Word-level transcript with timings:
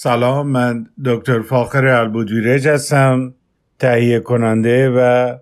سلام 0.00 0.46
من 0.46 0.86
دکتر 1.04 1.40
فاخر 1.42 1.86
البودویرج 1.86 2.68
هستم 2.68 3.34
تهیه 3.78 4.20
کننده 4.20 4.90
و 4.90 5.32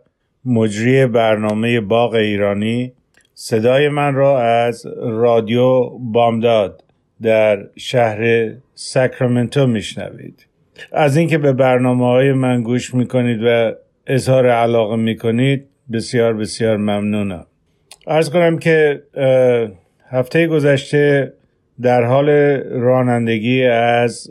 مجری 0.45 1.07
برنامه 1.07 1.81
باغ 1.81 2.15
ایرانی. 2.15 2.93
صدای 3.35 3.89
من 3.89 4.15
را 4.15 4.43
از 4.43 4.87
رادیو 5.03 5.89
بامداد 5.99 6.85
در 7.23 7.67
شهر 7.77 8.51
ساکرامنتو 8.75 9.67
میشنوید. 9.67 10.47
از 10.93 11.17
اینکه 11.17 11.39
به 11.39 11.53
برنامه 11.53 12.07
های 12.07 12.33
من 12.33 12.63
گوش 12.63 12.95
می‌کنید 12.95 13.41
و 13.45 13.73
اظهار 14.07 14.47
علاقه 14.47 14.97
می‌کنید 14.97 15.67
بسیار 15.93 16.35
بسیار 16.35 16.77
ممنونم. 16.77 17.47
ارز 18.07 18.31
کنم 18.31 18.59
که 18.59 19.03
هفته 20.11 20.47
گذشته 20.47 21.33
در 21.83 22.05
حال 22.05 22.29
رانندگی 22.71 23.65
از 23.65 24.31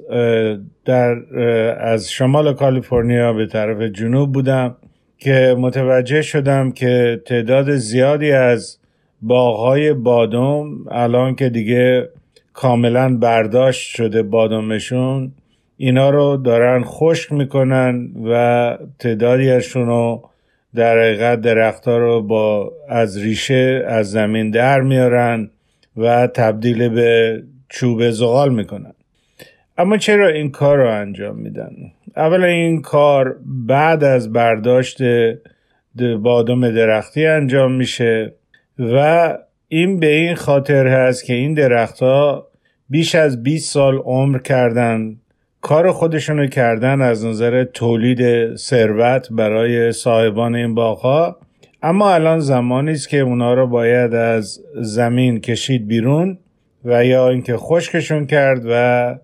در 0.86 1.40
از 1.80 2.12
شمال 2.12 2.54
کالیفرنیا 2.54 3.34
به 3.34 3.46
طرف 3.46 3.82
جنوب 3.82 4.32
بودم 4.32 4.76
که 5.18 5.56
متوجه 5.60 6.22
شدم 6.22 6.72
که 6.72 7.22
تعداد 7.26 7.76
زیادی 7.76 8.32
از 8.32 8.78
باغهای 9.22 9.94
بادم 9.94 10.88
الان 10.92 11.36
که 11.36 11.50
دیگه 11.50 12.10
کاملا 12.54 13.18
برداشت 13.18 13.96
شده 13.96 14.24
بادمشون 14.24 15.32
اینا 15.78 16.10
رو 16.10 16.38
دارن 16.38 16.84
خشک 16.84 17.32
می‌کنن 17.32 18.10
و 18.26 18.78
تعدادیشون 19.00 19.86
رو 19.86 20.30
در 20.76 21.00
حقیقت 21.00 21.42
درختها 21.42 21.98
رو 21.98 22.22
با 22.22 22.72
از 22.90 23.18
ریشه 23.18 23.86
از 23.88 24.12
زمین 24.12 24.52
در 24.52 24.82
میارن. 24.82 25.50
و 25.98 26.28
تبدیل 26.28 26.90
به 26.90 27.44
چوب 27.70 28.10
زغال 28.10 28.54
می‌کنن. 28.54 28.94
اما 29.78 29.98
چرا 29.98 30.28
این 30.28 30.52
کار 30.52 30.78
رو 30.78 30.90
انجام 30.90 31.36
میدن؟ 31.36 31.72
اولا 32.18 32.46
این 32.46 32.82
کار 32.82 33.36
بعد 33.46 34.04
از 34.04 34.34
برداشت 34.34 34.98
بادم 36.22 36.72
درختی 36.72 37.26
انجام 37.26 37.72
میشه 37.72 38.34
و 38.80 39.38
این 39.68 40.00
به 40.00 40.08
این 40.08 40.36
خاطر 40.36 40.88
هست 40.88 41.26
که 41.26 41.34
این 41.34 41.54
درختها 41.54 42.48
بیش 42.90 43.16
از 43.16 43.44
20 43.44 43.74
سال 43.74 43.96
عمر 43.98 44.40
کردن 44.40 45.16
کار 45.62 45.92
خودشونو 45.92 46.48
کردن 46.48 47.02
از 47.02 47.26
نظر 47.26 47.64
تولید 47.64 48.56
ثروت 48.56 49.28
برای 49.32 49.92
صاحبان 49.92 50.56
این 50.56 50.76
باغها. 50.76 51.38
اما 51.84 52.14
الان 52.14 52.40
زمانی 52.40 52.92
است 52.92 53.10
که 53.10 53.20
اونا 53.20 53.54
رو 53.54 53.68
باید 53.68 54.14
از 54.14 54.62
زمین 54.76 55.40
کشید 55.40 55.88
بیرون 55.88 56.38
و 56.86 57.06
یا 57.06 57.30
اینکه 57.30 57.58
خشکشون 57.58 58.26
کرد 58.26 58.62
و 58.70 59.16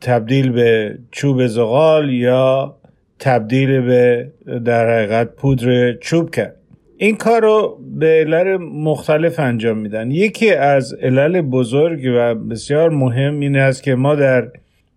تبدیل 0.00 0.52
به 0.52 0.98
چوب 1.10 1.46
زغال 1.46 2.12
یا 2.12 2.76
تبدیل 3.18 3.80
به 3.80 4.30
در 4.64 4.96
حقیقت 4.96 5.34
پودر 5.34 5.92
چوب 5.92 6.30
کرد. 6.30 6.54
این 6.96 7.16
کار 7.16 7.42
رو 7.42 7.78
به 7.98 8.06
علل 8.06 8.56
مختلف 8.56 9.40
انجام 9.40 9.78
میدن. 9.78 10.10
یکی 10.10 10.50
از 10.50 10.94
علل 10.94 11.40
بزرگ 11.40 12.00
و 12.16 12.34
بسیار 12.34 12.90
مهم 12.90 13.40
این 13.40 13.56
است 13.56 13.82
که 13.82 13.94
ما 13.94 14.14
در 14.14 14.48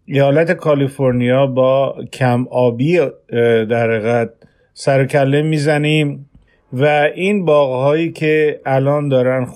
ایالت 0.06 0.52
کالیفرنیا 0.52 1.48
با 1.48 1.96
کم 2.14 2.48
آبی 2.48 3.00
در 3.70 3.92
حقیقت 3.92 4.30
سرکله 4.74 5.42
می‌زنیم. 5.42 6.30
و 6.74 7.10
این 7.16 7.46
باغهایی 7.46 8.12
که 8.12 8.62
الان 8.66 9.10
دارن 9.10 9.48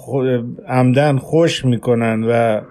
عمدن 0.68 1.18
خوش 1.18 1.66
می‌کنن 1.66 2.24
و 2.24 2.62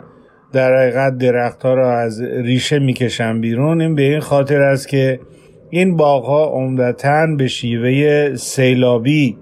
در 0.53 0.77
حقیقت 0.77 1.19
درخت 1.19 1.63
ها 1.63 1.75
را 1.75 1.99
از 1.99 2.23
ریشه 2.23 2.79
می‌کشن 2.79 3.41
بیرون 3.41 3.81
این 3.81 3.95
به 3.95 4.03
این 4.03 4.21
خاطر 4.21 4.61
است 4.61 4.89
که 4.89 5.21
این 5.71 5.97
باغ 5.97 6.25
ها 6.25 6.45
عمدتا 6.45 7.27
به 7.39 7.49
شیوه 7.49 8.35
سیلابی 8.35 9.37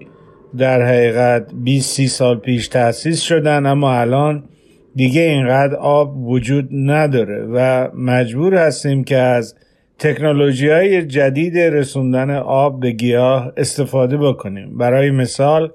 در 0.57 0.81
حقیقت 0.81 1.51
20 1.63 1.95
30 1.95 2.07
سال 2.07 2.37
پیش 2.37 2.67
تأسیس 2.67 3.21
شدن 3.21 3.65
اما 3.65 3.93
الان 3.93 4.43
دیگه 4.95 5.21
اینقدر 5.21 5.75
آب 5.75 6.27
وجود 6.27 6.69
نداره 6.71 7.45
و 7.53 7.87
مجبور 7.95 8.55
هستیم 8.55 9.03
که 9.03 9.17
از 9.17 9.55
تکنولوژی 10.03 10.69
های 10.69 11.05
جدید 11.05 11.57
رسوندن 11.57 12.29
آب 12.35 12.79
به 12.79 12.91
گیاه 12.91 13.53
استفاده 13.57 14.17
بکنیم. 14.17 14.77
برای 14.77 15.11
مثال 15.11 15.71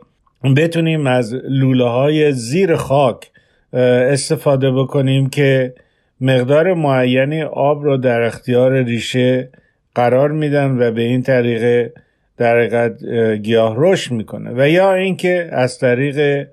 بتونیم 0.56 1.06
از 1.06 1.34
لوله 1.34 1.84
های 1.84 2.32
زیر 2.32 2.76
خاک 2.76 3.30
استفاده 3.72 4.70
بکنیم 4.70 5.28
که 5.28 5.74
مقدار 6.20 6.74
معینی 6.74 7.42
آب 7.42 7.84
رو 7.84 7.96
در 7.96 8.22
اختیار 8.22 8.82
ریشه 8.82 9.50
قرار 9.94 10.32
میدن 10.32 10.76
و 10.78 10.90
به 10.90 11.02
این 11.02 11.22
طریق 11.22 11.90
در 12.36 12.88
گیاه 13.36 13.74
رشد 13.78 14.12
می‌کنه. 14.12 14.50
و 14.56 14.68
یا 14.68 14.94
اینکه 14.94 15.48
از 15.52 15.78
طریق 15.78 16.48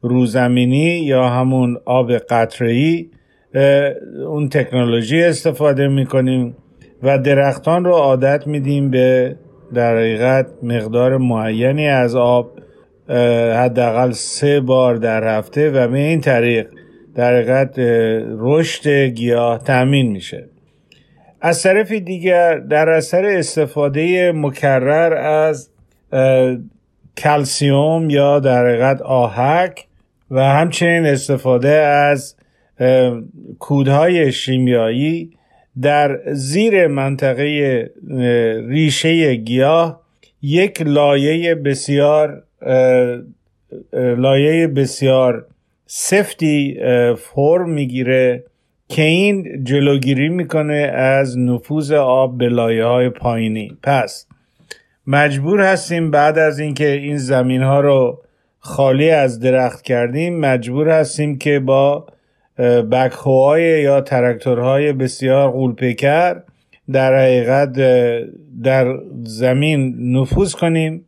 روزمینی 0.00 0.98
یا 1.04 1.28
همون 1.28 1.76
آب 1.84 2.12
قطره‌ای 2.12 3.06
اون 4.26 4.48
تکنولوژی 4.48 5.22
استفاده 5.22 5.88
می‌کنیم. 5.88 6.56
و 7.02 7.18
درختان 7.18 7.84
رو 7.84 7.92
عادت 7.92 8.46
میدیم 8.46 8.90
به 8.90 9.36
در 9.74 9.96
حقیقت 9.96 10.46
مقدار 10.62 11.16
معینی 11.16 11.88
از 11.88 12.16
آب 12.16 12.50
حداقل 13.54 14.10
سه 14.10 14.60
بار 14.60 14.96
در 14.96 15.38
هفته 15.38 15.70
و 15.70 15.88
به 15.88 15.98
این 15.98 16.20
طریق 16.20 16.68
در 17.14 17.34
حقیقت 17.34 17.74
رشد 18.38 18.88
گیاه 18.88 19.58
تامین 19.58 20.12
میشه. 20.12 20.48
از 21.40 21.62
طرف 21.62 21.92
دیگر 21.92 22.58
در 22.58 22.88
اثر 22.88 23.24
استفاده 23.24 24.32
مکرر 24.32 25.14
از 25.16 25.70
کلسیوم 27.16 28.10
یا 28.10 28.40
در 28.40 28.66
حقیقت 28.66 29.02
آهک 29.02 29.86
و 30.30 30.44
همچنین 30.44 31.06
استفاده 31.06 31.68
از 31.68 32.36
کودهای 33.58 34.32
شیمیایی 34.32 35.30
در 35.82 36.20
زیر 36.32 36.86
منطقه 36.86 37.90
ریشه 38.68 39.34
گیاه 39.34 40.00
یک 40.42 40.82
لایه 40.82 41.54
بسیار 41.54 42.42
لایه 43.92 44.66
بسیار 44.66 45.46
سفتی 45.86 46.78
فرم 47.18 47.70
می‌گیره 47.70 48.44
که 48.88 49.02
این 49.02 49.64
جلوگیری 49.64 50.28
می‌کنه 50.28 50.74
از 50.94 51.38
نفوذ 51.38 51.92
آب 51.92 52.38
به 52.38 52.48
لایه 52.48 52.84
های 52.84 53.08
پایینی. 53.08 53.76
پس 53.82 54.26
مجبور 55.06 55.60
هستیم 55.60 56.10
بعد 56.10 56.38
از 56.38 56.58
اینکه 56.58 56.88
این 56.88 57.16
زمین 57.16 57.62
ها 57.62 57.80
رو 57.80 58.22
خالی 58.58 59.10
از 59.10 59.40
درخت 59.40 59.82
کردیم 59.82 60.40
مجبور 60.40 60.88
هستیم 60.88 61.38
که 61.38 61.58
با 61.58 62.06
بکهوهای 62.62 63.82
یا 63.82 64.00
ترکتورهای 64.00 64.92
بسیار 64.92 65.50
غولپیکر 65.50 66.36
در 66.92 67.18
حقیقت 67.18 67.72
در 68.62 68.98
زمین 69.24 69.96
نفوذ 70.16 70.52
کنیم 70.52 71.04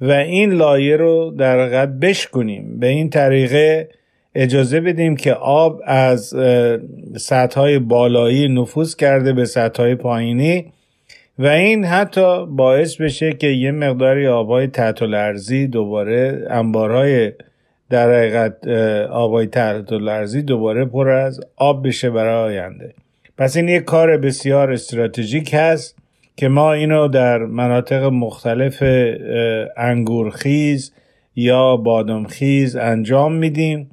و 0.00 0.10
این 0.10 0.52
لایه 0.52 0.96
رو 0.96 1.30
در 1.38 1.60
حقیقت 1.60 1.88
بشکنیم 1.88 2.78
به 2.78 2.86
این 2.86 3.10
طریقه 3.10 3.88
اجازه 4.34 4.80
بدیم 4.80 5.16
که 5.16 5.32
آب 5.34 5.82
از 5.84 6.34
سطح 7.16 7.78
بالایی 7.78 8.48
نفوذ 8.48 8.96
کرده 8.96 9.32
به 9.32 9.44
سطح 9.44 9.94
پایینی 9.94 10.64
و 11.38 11.46
این 11.46 11.84
حتی 11.84 12.46
باعث 12.46 12.96
بشه 12.96 13.32
که 13.32 13.46
یه 13.46 13.70
مقداری 13.70 14.26
آبهای 14.26 14.66
تحت 14.66 15.02
دوباره 15.70 16.46
انبارهای 16.50 17.32
در 17.90 18.14
حقیقت 18.14 18.68
آبای 19.10 19.46
تحت 19.46 19.92
لرزی 19.92 20.42
دوباره 20.42 20.84
پر 20.84 21.08
از 21.08 21.40
آب 21.56 21.86
بشه 21.86 22.10
برای 22.10 22.58
آینده. 22.58 22.94
پس 23.38 23.56
این 23.56 23.68
یک 23.68 23.84
کار 23.84 24.16
بسیار 24.16 24.72
استراتژیک 24.72 25.54
هست 25.54 25.96
که 26.36 26.48
ما 26.48 26.72
اینو 26.72 27.08
در 27.08 27.38
مناطق 27.38 28.04
مختلف 28.04 28.82
انگورخیز 29.76 30.92
یا 31.36 31.76
بادامخیز 31.76 32.76
انجام 32.76 33.34
میدیم. 33.34 33.90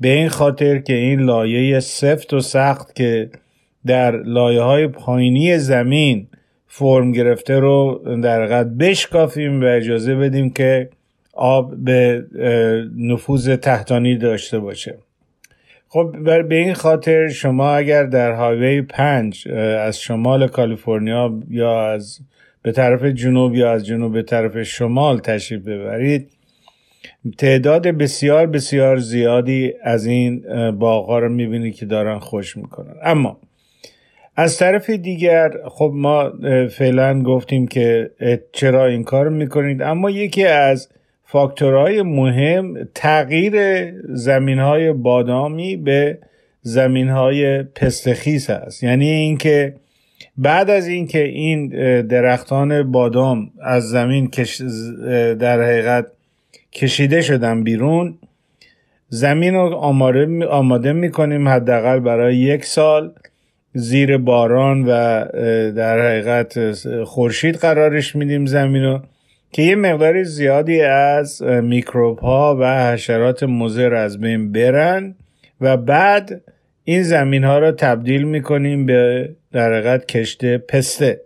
به 0.00 0.08
این 0.08 0.28
خاطر 0.28 0.78
که 0.78 0.94
این 0.94 1.20
لایه 1.20 1.80
سفت 1.80 2.32
و 2.32 2.40
سخت 2.40 2.94
که 2.94 3.30
در 3.86 4.22
لایه 4.22 4.60
های 4.60 4.86
پایینی 4.86 5.58
زمین 5.58 6.26
فرم 6.66 7.12
گرفته 7.12 7.58
رو 7.58 8.02
در 8.22 8.40
حقیقت 8.42 8.66
بشکافیم 8.66 9.62
و 9.62 9.64
اجازه 9.64 10.14
بدیم 10.14 10.50
که 10.50 10.88
آب 11.36 11.74
به 11.76 12.24
نفوذ 12.98 13.50
تحتانی 13.50 14.16
داشته 14.16 14.58
باشه. 14.58 14.94
خب 15.88 16.16
به 16.48 16.56
این 16.56 16.74
خاطر 16.74 17.28
شما 17.28 17.74
اگر 17.74 18.04
در 18.04 18.32
هایوی 18.32 18.82
پنج 18.82 19.48
از 19.78 20.00
شمال 20.00 20.48
کالیفرنیا 20.48 21.38
یا 21.50 21.90
از 21.90 22.20
به 22.62 22.72
طرف 22.72 23.04
جنوب 23.04 23.54
یا 23.54 23.72
از 23.72 23.86
جنوب 23.86 24.12
به 24.12 24.22
طرف 24.22 24.62
شمال 24.62 25.18
تشریف 25.18 25.62
ببرید 25.62 26.30
تعداد 27.38 27.88
بسیار 27.88 28.46
بسیار 28.46 28.96
زیادی 28.96 29.72
از 29.82 30.06
این 30.06 30.44
باغها 30.70 31.18
رو 31.18 31.28
می‌بینید 31.28 31.74
که 31.74 31.86
دارن 31.86 32.18
خوش 32.18 32.56
می‌کنن. 32.56 32.94
اما 33.02 33.38
از 34.36 34.58
طرف 34.58 34.90
دیگر 34.90 35.50
خب 35.68 35.92
ما 35.94 36.32
فعلا 36.68 37.22
گفتیم 37.22 37.66
که 37.66 38.10
چرا 38.52 38.86
این 38.86 39.04
کار 39.04 39.28
می‌کنید؟ 39.28 39.82
اما 39.82 40.10
یکی 40.10 40.44
از 40.44 40.88
فاکتورهای 41.26 42.02
مهم 42.02 42.88
تغییر 42.94 43.54
زمین 44.14 44.58
های 44.58 44.92
بادامی 44.92 45.76
به 45.76 46.18
زمین 46.62 47.08
های 47.08 47.62
پستخیز 47.62 48.50
هست. 48.50 48.82
یعنی 48.82 49.10
اینکه 49.10 49.74
بعد 50.38 50.70
از 50.70 50.86
اینکه 50.86 51.24
این 51.24 51.68
درختان 52.00 52.92
بادام 52.92 53.50
از 53.62 53.90
زمین 53.90 54.30
در 55.34 55.62
حقیقت 55.62 56.06
کشیده 56.72 57.22
شدن 57.22 57.64
بیرون 57.64 58.18
زمین 59.08 59.54
رو 59.54 59.74
آماده 60.50 60.92
می‌کنیم 60.92 61.48
حداقل 61.48 62.00
برای 62.00 62.36
یک 62.36 62.64
سال 62.64 63.12
زیر 63.74 64.18
باران 64.18 64.84
و 64.84 65.24
در 65.72 66.06
حقیقت 66.06 66.72
خورشید 67.04 67.54
قرارش 67.54 68.16
میدیم 68.16 68.46
زمین 68.46 68.82
رو. 68.82 69.00
که 69.56 69.62
یه 69.62 69.76
مقدار 69.76 70.22
زیادی 70.22 70.80
از 70.80 71.42
میکروب 71.42 72.18
ها 72.18 72.56
و 72.60 72.92
حشرات 72.92 73.42
مضر 73.42 73.94
از 73.94 74.20
بین 74.20 74.52
برن 74.52 75.14
و 75.60 75.76
بعد 75.76 76.42
این 76.84 77.02
زمین 77.02 77.44
ها 77.44 77.58
رو 77.58 77.72
تبدیل 77.72 78.22
می‌کنیم 78.22 78.86
به 78.86 79.28
در 79.52 79.98
کشت 79.98 80.58
پسته. 80.58 81.20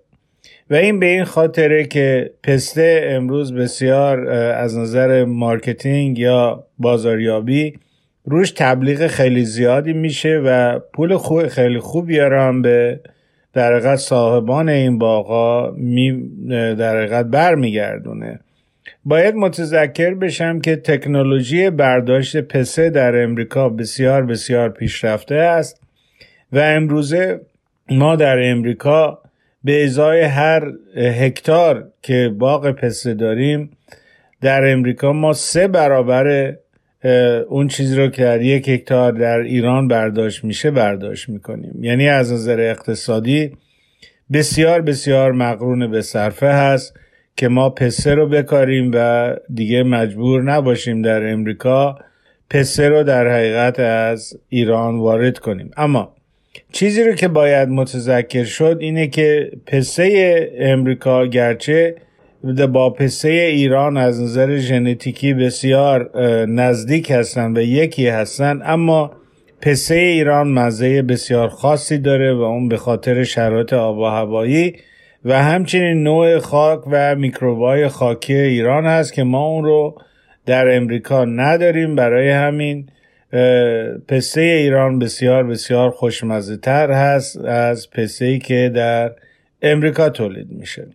و 0.71 0.75
این 0.75 1.01
به 1.01 1.07
این 1.07 1.25
خاطره 1.25 1.85
که 1.85 2.31
پسته 2.43 3.01
امروز 3.05 3.55
بسیار 3.55 4.29
از 4.31 4.79
نظر 4.79 5.25
marketing 5.25 6.19
یا 6.19 6.67
بازاریابی 6.79 7.79
روش 8.25 8.51
تبلیغ 8.51 9.07
خیلی 9.07 9.45
زیادی 9.45 9.93
میشه 9.93 10.43
و 10.45 10.79
پول 10.95 11.17
خوب 11.17 11.47
خیلی 11.47 11.79
خوب 11.79 12.11
هم 12.11 12.63
به 12.63 13.01
در 13.53 13.73
حقیقت 13.73 13.97
صاحبان 13.97 14.69
این 14.69 14.99
باغا 14.99 15.71
می 15.71 16.31
در 16.49 16.97
حقیقت 16.97 17.27
برمیگردونه. 17.27 18.41
باید 19.05 19.35
متذکر 19.35 20.15
بشم 20.15 20.61
که 20.61 20.77
تکنولوژی 20.77 21.71
برداشت 21.71 22.37
پسه 22.37 22.91
در 22.91 23.23
امریکا 23.23 23.69
بسیار 23.69 24.27
بسیار 24.27 24.69
پیشرفته 24.69 25.35
است 25.35 25.81
و 26.53 26.59
امروزه 26.59 27.41
ما 27.91 28.17
در 28.17 28.51
امریکا 28.51 29.19
به 29.65 29.85
ازای 29.85 30.23
هر 30.23 30.73
هکتار 30.97 31.89
که 32.03 32.35
باغ 32.39 32.71
پسته 32.71 33.15
داریم 33.15 33.71
در 34.41 34.73
امریکا 34.73 35.13
ما 35.13 35.33
سه 35.33 35.69
برابر 35.69 36.57
اون 37.49 37.69
چیزی 37.69 37.97
رو 37.97 38.09
که 38.09 38.23
در 38.23 38.43
یک 38.43 38.69
هکتار 38.69 39.13
در 39.13 39.39
ایران 39.39 39.89
برداشت 39.89 40.45
میشه 40.45 40.71
برداشت 40.71 41.29
می‌کنیم. 41.29 41.85
یعنی 41.85 42.09
از 42.09 42.33
نظر 42.33 42.61
اقتصادی 42.61 43.53
بسیار 44.33 44.81
بسیار 44.81 45.33
مقرون 45.33 45.91
به 45.91 46.03
صرفه 46.03 46.47
هست 46.47 46.95
که 47.37 47.49
ما 47.49 47.71
پسه 47.71 48.15
رو 48.15 48.29
بکاریم 48.29 48.91
و 48.95 49.31
دیگه 49.55 49.83
مجبور 49.83 50.43
نباشیم 50.43 51.03
در 51.03 51.33
امریکا 51.33 51.99
پسه 52.51 52.89
رو 52.89 53.03
در 53.03 53.29
حقیقت 53.29 53.81
از 53.81 54.39
ایران 54.49 54.99
وارد 54.99 55.39
کنیم. 55.39 55.71
اما 55.77 56.15
چیزی 56.73 57.05
رو 57.05 57.15
که 57.15 57.29
باید 57.29 57.69
متذکر 57.69 58.45
شد 58.45 58.77
اینه 58.81 59.07
که 59.07 59.51
پسه 59.67 60.51
امریکا 60.59 61.27
گرچه 61.27 61.97
با 62.45 62.91
پسه 62.91 63.29
ایران 63.29 63.97
از 63.97 64.23
نظر 64.23 64.57
ژنتیکی 64.57 65.35
بسیار 65.35 66.11
نزدیک 66.47 67.11
هستند 67.11 67.59
و 67.59 67.61
یکی 67.61 68.09
هستند 68.09 68.63
اما 68.65 69.11
پسه 69.61 69.95
ایران 69.95 70.49
مزه 70.49 71.03
بسیار 71.03 71.49
خاصی 71.49 71.99
داره 71.99 72.35
و 72.35 72.41
اون 72.41 72.69
به 72.69 72.77
خاطر 72.77 73.25
شرایط 73.25 73.73
آب 73.73 73.99
و 73.99 74.05
هوایی 74.05 74.77
و 75.25 75.43
همچنین 75.43 76.03
نوع 76.03 76.39
خاک 76.39 76.81
و 76.91 77.15
میکروبای 77.15 77.89
خاکی 77.89 78.35
ایران 78.35 78.87
هست 78.87 79.13
که 79.13 79.25
ما 79.25 79.47
اون 79.47 79.65
رو 79.65 80.01
در 80.47 80.77
امریکا 80.77 81.25
نداریم. 81.25 81.97
برای 81.97 82.31
همین 82.31 82.89
پسته 84.09 84.41
ایران 84.41 84.99
بسیار 84.99 85.45
بسیار 85.45 85.91
خوشمزه 85.91 86.57
تر 86.57 86.91
هست 86.91 87.45
از 87.45 87.91
پسته 87.91 88.39
که 88.39 88.73
در 88.75 89.13
امریکا 89.63 90.09
تولید 90.09 90.51
میشه. 90.51 90.87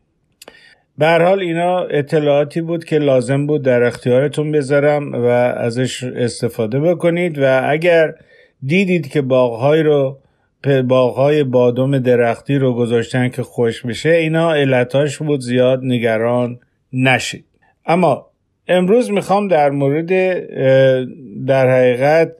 به 0.97 1.07
حال 1.07 1.39
اینا 1.39 1.79
اطلاعاتی 1.79 2.61
بود 2.61 2.85
که 2.85 2.97
لازم 2.97 3.47
بود 3.47 3.61
در 3.61 3.83
اختیارتون 3.83 4.51
بذارم 4.51 5.13
و 5.13 5.27
ازش 5.57 6.03
استفاده 6.03 6.79
بکنید 6.79 7.37
و 7.39 7.61
اگر 7.69 8.13
دیدید 8.65 9.07
که 9.07 9.21
باغهای 9.21 9.83
رو 9.83 10.19
باغهای 10.87 11.43
بادم 11.43 11.99
درختی 11.99 12.57
رو 12.57 12.73
گذاشتن 12.73 13.29
که 13.29 13.43
خوش 13.43 13.85
بشه 13.85 14.09
اینا 14.09 14.53
علتاش 14.53 15.17
بود 15.17 15.39
زیاد 15.39 15.79
نگران 15.83 16.59
نشید. 16.93 17.45
اما 17.85 18.27
امروز 18.67 19.11
می‌خوام 19.11 19.47
در 19.47 19.69
مورد 19.69 20.09
در 21.45 21.69
حقیقت 21.69 22.31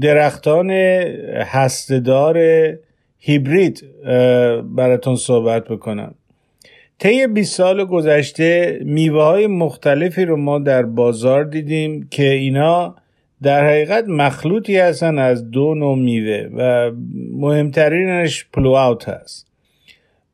درختان 0.00 0.70
هستهدار 1.40 2.38
هیبرید 3.18 3.84
براتون 4.76 5.16
صحبت 5.16 5.64
بکنم. 5.68 6.14
طی 7.00 7.26
20 7.26 7.56
سال 7.56 7.84
گذشته 7.84 8.78
میوه 8.84 9.22
های 9.22 9.46
مختلفی 9.46 10.24
رو 10.24 10.36
ما 10.36 10.58
در 10.58 10.82
بازار 10.82 11.44
دیدیم 11.44 12.08
که 12.10 12.30
اینا 12.30 12.96
در 13.42 13.64
حقیقت 13.64 14.04
مخلوطی 14.08 14.78
هستن 14.78 15.18
از 15.18 15.50
دو 15.50 15.74
نوع 15.74 15.98
میوه 15.98 16.48
و 16.56 16.90
مهمترینش 17.32 18.46
پلو 18.52 18.70
اوت 18.70 19.08
هست. 19.08 19.46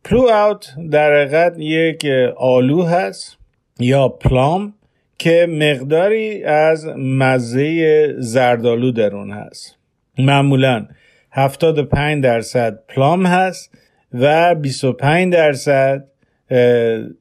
پلو 0.05 0.21
اوت 0.21 0.67
در 0.91 1.15
حقیقت 1.15 1.59
یک 1.59 2.07
آلو 2.37 2.83
هست 2.83 3.39
یا 3.79 4.09
پلام 4.09 4.75
که 5.19 5.47
مقداری 5.51 6.45
از 6.45 6.87
مزه 6.97 8.15
زردالو 8.19 8.93
در 8.93 9.15
اون 9.15 9.31
هست. 9.31 9.79
معمولا 10.19 10.87
75 11.31 12.25
درصد 12.25 12.79
پلام 12.89 13.27
هست 13.27 13.71
و 14.15 14.55
25 14.55 15.33
درصد 15.33 16.05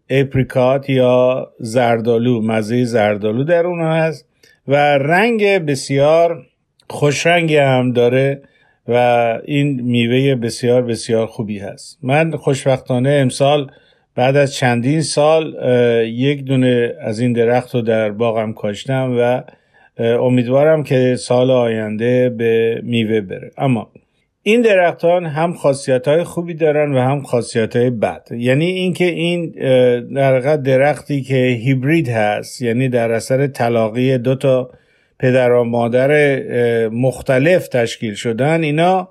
اپریکات 0.10 0.90
یا 0.90 1.52
زردالو 1.60 2.42
مزه 2.42 2.86
زردالو 2.86 3.44
در 3.44 3.66
اون 3.66 3.82
هست 3.82 4.26
و 4.68 4.76
رنگ 4.98 5.46
بسیار 5.46 6.46
خوش 6.90 7.28
رنگی 7.28 7.58
هم 7.58 7.92
داره 7.92 8.42
و 8.88 8.94
این 9.46 9.82
میوه 9.82 10.36
بسیار 10.36 10.82
بسیار 10.82 11.28
خوبی 11.28 11.60
هست. 11.60 12.00
من 12.04 12.32
خوشبختانه 12.32 13.10
امسال 13.10 13.72
بعد 14.16 14.36
از 14.36 14.54
چندین 14.54 15.02
سال 15.02 15.56
یک 16.08 16.44
دونه 16.44 16.96
از 17.02 17.20
این 17.20 17.34
درخت 17.34 17.76
رو 17.76 17.82
در 17.82 18.12
باغم 18.12 18.54
کاشتم 18.54 19.18
و 19.20 19.44
امیدوارم 20.04 20.84
که 20.84 21.16
سال 21.16 21.52
آینده 21.52 22.30
به 22.30 22.82
میوه 22.84 23.22
بره. 23.22 23.52
اما 23.58 23.92
این 24.48 24.62
درختان 24.62 25.26
هم 25.26 25.54
خاصیت 25.54 26.08
های 26.08 26.24
خوبی 26.24 26.54
دارن 26.54 26.94
و 26.94 27.00
هم 27.00 27.24
خاصیت 27.24 27.76
های 27.76 27.90
بد. 27.90 28.28
یعنی 28.32 28.66
اینکه 28.66 29.06
این 29.06 29.50
در 30.16 30.56
درختی 30.56 31.22
که 31.22 31.36
هیبرید 31.36 32.10
هست 32.10 32.62
یعنی 32.62 32.90
در 32.90 33.12
اثر 33.12 33.48
طلاقی 33.48 34.18
دو 34.18 34.36
تا 34.36 34.70
پدر 35.20 35.52
و 35.52 35.64
مادر 35.64 36.40
مختلف 36.90 37.68
تشکیل 37.68 38.14
شدن 38.14 38.64
اینا 38.64 39.10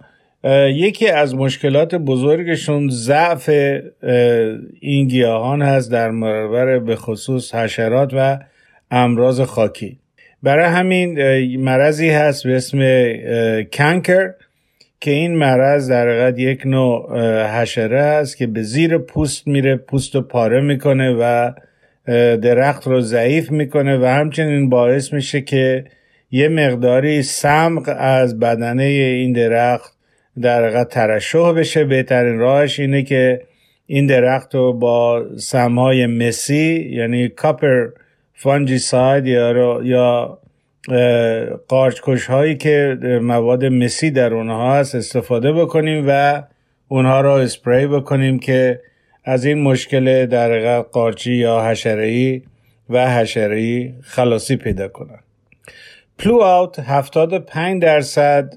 یکی 0.74 1.08
از 1.08 1.34
مشکلات 1.34 1.94
بزرگشون 1.94 2.88
ضعف 2.90 3.50
این 4.80 5.08
گیاهان 5.08 5.62
هست 5.62 5.92
در 5.92 6.12
برابر 6.12 6.78
به 6.78 6.96
خصوص 6.96 7.54
حشرات 7.54 8.10
و 8.12 8.38
امراض 8.90 9.40
خاکی. 9.40 9.98
برای 10.42 10.66
همین 10.66 11.18
مرضی 11.56 12.10
هست 12.10 12.46
به 12.46 12.56
اسم 12.56 12.78
کنکر 13.72 14.30
که 15.04 15.10
این 15.10 15.36
مرض 15.36 15.90
در 15.90 16.08
حقیقت 16.08 16.38
یک 16.38 16.66
نوع 16.66 17.18
حشره 17.60 18.00
است 18.00 18.36
که 18.36 18.46
به 18.46 18.62
زیر 18.62 18.98
پوست 18.98 19.46
میره 19.46 19.76
پوست 19.76 20.14
رو 20.14 20.20
پاره 20.20 20.60
می‌کنه 20.60 21.12
و 21.20 21.52
درخت 22.36 22.86
رو 22.86 23.00
ضعیف 23.00 23.50
می‌کنه 23.50 23.98
و 23.98 24.04
همچنین 24.04 24.68
باعث 24.68 25.12
میشه 25.12 25.40
که 25.40 25.84
یه 26.30 26.48
مقداری 26.48 27.22
سمق 27.22 27.94
از 27.98 28.38
بدنه 28.38 28.82
این 28.82 29.32
درخت 29.32 29.94
در 30.40 30.64
حقیقت 30.64 30.88
ترشح 30.88 31.52
بشه. 31.52 31.84
بهترین 31.84 32.38
راهش 32.38 32.80
اینه 32.80 33.02
که 33.02 33.42
این 33.86 34.06
درخت 34.06 34.54
رو 34.54 34.72
با 34.72 35.24
سمهای 35.36 36.06
مسی 36.06 36.90
یعنی 36.90 37.28
کاپر 37.28 37.88
فانجیساید 38.34 39.26
یا 39.26 39.80
یا 39.82 40.38
قارچکش 41.68 42.26
هایی 42.26 42.56
که 42.56 42.98
مواد 43.22 43.64
مسی 43.64 44.10
در 44.10 44.34
اونها 44.34 44.74
هست 44.74 44.94
استفاده 44.94 45.52
بکنیم 45.52 46.04
و 46.08 46.42
اونها 46.88 47.20
را 47.20 47.40
اسپری 47.40 47.86
بکنیم 47.86 48.38
که 48.38 48.80
از 49.24 49.44
این 49.44 49.62
مشکل 49.62 50.26
در 50.26 50.80
قارچی 50.80 51.34
یا 51.34 51.64
حشره‌ای 51.64 52.42
و 52.90 53.10
حشره‌ای 53.10 53.94
خلاصی 54.02 54.56
پیدا 54.56 54.88
کنن. 54.88 55.18
پلو 56.18 56.40
آوت 56.42 56.78
75 56.78 57.82
درصد 57.82 58.54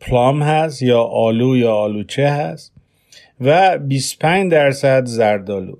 پلام 0.00 0.42
هست 0.42 0.82
یا 0.82 1.02
آلو 1.02 1.56
یا 1.56 1.74
آلوچه 1.74 2.28
هست 2.28 2.72
و 3.40 3.78
25 3.78 4.52
درصد 4.52 5.06
زردالو 5.06 5.76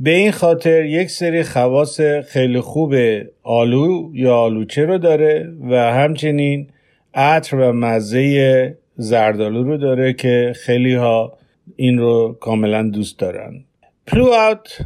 به 0.00 0.10
این 0.10 0.30
خاطر 0.30 0.84
یک 0.84 1.10
سری 1.10 1.42
خواص 1.42 2.00
خیلی 2.00 2.60
خوب 2.60 2.94
آلو 3.42 4.10
یا 4.14 4.36
آلوچه 4.36 4.84
رو 4.84 4.98
داره 4.98 5.52
و 5.70 5.74
همچنین 5.74 6.66
عطر 7.14 7.56
و 7.56 7.72
مزه 7.72 8.78
زردالو 8.96 9.62
رو 9.62 9.76
داره 9.76 10.12
که 10.12 10.52
خیلی 10.56 10.94
ها 10.94 11.38
این 11.76 11.98
رو 11.98 12.36
کاملا 12.40 12.82
دوست 12.82 13.18
دارن. 13.18 13.64
پلو 14.06 14.24
اوت 14.24 14.78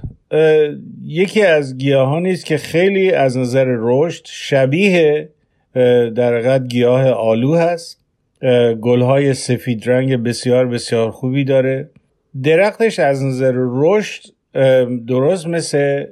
یکی 1.05 1.43
از 1.43 1.79
گیاهانی 1.79 2.31
است 2.31 2.47
که 2.47 2.57
خیلی 2.57 3.13
از 3.13 3.37
نظر 3.37 3.67
رشد 3.69 4.27
شبیه 4.27 5.29
در 6.15 6.59
گیاه 6.59 7.09
آلو 7.09 7.55
هست. 7.55 8.01
گلهای 8.81 9.35
سفید 9.35 9.91
رنگ 9.91 10.17
بسیار 10.17 10.67
بسیار 10.67 11.11
خوبی 11.11 11.45
داره. 11.45 11.91
درختش 12.43 12.99
از 12.99 13.23
نظر 13.23 13.53
رشد 13.57 14.23
درست 15.07 15.47
مثل 15.47 16.05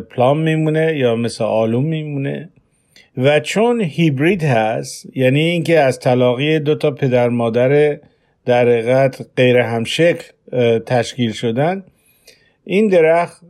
پلام 0.00 0.40
میمونه 0.40 0.96
یا 0.96 1.16
مثل 1.16 1.44
آلو 1.44 1.80
میمونه. 1.80 2.48
و 3.16 3.40
چون 3.40 3.80
هیبرید 3.80 4.44
هست 4.44 5.16
یعنی 5.16 5.40
اینکه 5.40 5.80
از 5.80 5.98
طلاقی 5.98 6.58
دو 6.58 6.74
تا 6.74 6.90
پدر 6.90 7.28
مادر 7.28 7.98
در 8.44 8.68
حقیقت 8.68 9.26
غیر 9.36 9.56
همشکل 9.56 10.24
تشکیل 10.86 11.32
شدن 11.32 11.84
این 12.64 12.88
درخت 12.88 13.42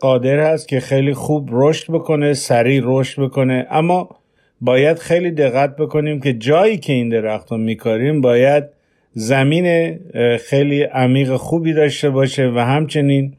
قادر 0.00 0.38
هست 0.38 0.68
که 0.68 0.80
خیلی 0.80 1.14
خوب 1.14 1.48
رشد 1.52 1.92
بکنه 1.92 2.34
سریع 2.34 2.82
رشد 2.84 3.22
بکنه. 3.22 3.66
اما 3.70 4.08
باید 4.60 4.98
خیلی 4.98 5.30
دقت 5.30 5.76
بکنیم 5.76 6.20
که 6.20 6.32
جایی 6.32 6.78
که 6.78 6.92
این 6.92 7.08
درخت 7.08 7.52
رو 7.52 7.58
میکاریم 7.58 8.20
باید 8.20 8.64
زمین 9.12 9.98
خیلی 10.36 10.82
عمیق 10.82 11.36
خوبی 11.36 11.72
داشته 11.72 12.10
باشه 12.10 12.52
و 12.54 12.58
همچنین 12.58 13.32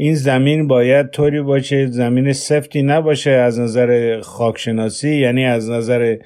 این 0.00 0.14
زمین 0.14 0.68
باید 0.68 1.10
طوری 1.10 1.40
باشه 1.40 1.86
زمین 1.86 2.32
سفتی 2.32 2.82
نباشه 2.82 3.30
از 3.30 3.60
نظر 3.60 4.20
خاکشناسی 4.20 5.16
یعنی 5.16 5.44
از 5.44 5.70
نظر 5.70 6.16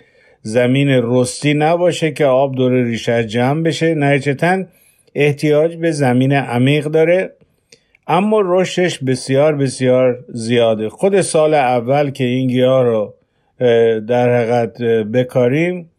زمین 0.43 0.89
رستی 0.89 1.55
نباشه 1.55 2.11
که 2.11 2.25
آب 2.25 2.55
دور 2.55 2.73
ریشه 2.73 3.25
جمع 3.25 3.63
بشه. 3.63 3.95
نهایتا 3.95 4.65
احتیاج 5.15 5.77
به 5.77 5.91
زمین 5.91 6.33
عمیق 6.33 6.85
داره. 6.85 7.33
اما 8.07 8.43
رشدش 8.45 8.99
بسیار 8.99 9.57
بسیار 9.57 10.25
زیاده. 10.29 10.89
خود 10.89 11.21
سال 11.21 11.55
اول 11.55 12.11
که 12.11 12.25
این 12.25 12.49
گیاه 12.49 12.85
رو 12.85 13.15
در 14.09 14.37
حقیقت 14.37 14.83
بکاریم 15.13 15.91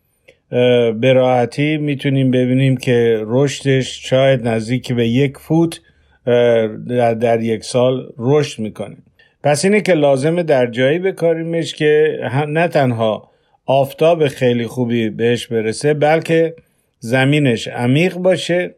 به 1.00 1.13
راحتی 1.13 1.77
می‌تونیم 1.77 2.32
ببینیم 2.32 2.77
که 2.77 3.24
رشدش 3.25 4.10
شاید 4.10 4.48
نزدیک 4.48 4.94
به 4.94 5.08
یک 5.08 5.38
فوت 5.38 5.80
در, 6.25 7.13
در 7.13 7.42
یک 7.42 7.63
سال 7.63 8.13
رشد 8.18 8.60
می‌کنه. 8.62 8.98
پس 9.44 9.65
اینه 9.65 9.82
که 9.82 9.94
لازمه 9.94 10.44
در 10.44 10.68
جایی 10.68 11.00
بکاریمش 11.00 11.74
که 11.74 12.20
نه 12.48 12.68
تنها 12.68 13.30
آفتاب 13.65 14.27
خیلی 14.27 14.68
خوبی 14.68 15.10
بهش 15.10 15.48
برسه 15.48 15.94
بلکه 15.94 16.56
زمینش 17.00 17.68
عمیق 17.68 18.15
باشه 18.15 18.75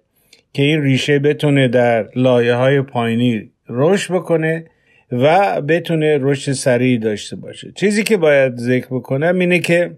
که 0.54 0.64
این 0.64 0.82
ریشه 0.82 1.20
بتونه 1.20 1.68
در 1.68 2.10
لایه 2.16 2.54
های 2.54 2.82
پایینی 2.82 3.52
رشد 3.70 4.14
بکنه 4.14 4.66
و 5.12 5.62
بتونه 5.62 6.18
رشد 6.22 6.52
سریع 6.52 7.00
داشته 7.00 7.36
باشه. 7.36 7.72
چیزی 7.75 8.04
که 8.04 8.18
باید 8.18 8.58
ذکر 8.58 8.88
بکنم 8.92 9.40
اینه 9.40 9.60
که 9.60 9.92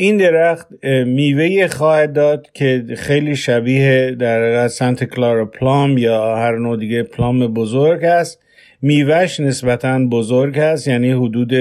این 0.00 0.16
درخت 0.16 0.66
میوه 1.06 1.66
خواهد 1.66 2.12
داد 2.12 2.46
که 2.54 2.84
خیلی 2.96 3.36
شبیه 3.36 4.16
در 4.18 4.68
سنت 4.68 5.04
کلارا 5.04 5.44
پلام 5.46 5.98
یا 5.98 6.36
هر 6.36 6.56
نوع 6.56 6.76
دیگه 6.76 7.02
پلام 7.02 7.54
بزرگ 7.54 8.04
است. 8.04 8.40
میوهش 8.82 9.40
نسبتا 9.40 9.98
بزرگ 9.98 10.58
است 10.58 10.88
یعنی 10.88 11.10
حدود 11.10 11.52